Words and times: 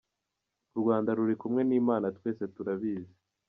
U 0.75 0.77
Rwanda 0.81 1.09
ruri 1.17 1.35
kumwe 1.41 1.61
n’Imana 1.69 2.07
twese 2.17 2.43
turabizi.” 2.55 3.13